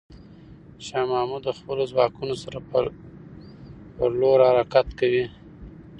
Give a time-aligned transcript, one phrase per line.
[0.85, 2.83] شاه محمود د خپلو ځواکونو سره پر
[4.19, 5.23] لور حرکت کوي.